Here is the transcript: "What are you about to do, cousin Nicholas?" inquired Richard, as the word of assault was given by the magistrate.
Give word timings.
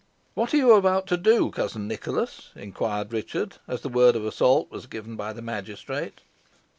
"What 0.33 0.51
are 0.51 0.57
you 0.57 0.73
about 0.73 1.05
to 1.09 1.15
do, 1.17 1.51
cousin 1.51 1.87
Nicholas?" 1.87 2.49
inquired 2.55 3.13
Richard, 3.13 3.57
as 3.67 3.81
the 3.81 3.87
word 3.89 4.15
of 4.15 4.25
assault 4.25 4.71
was 4.71 4.87
given 4.87 5.15
by 5.15 5.31
the 5.31 5.43
magistrate. 5.43 6.21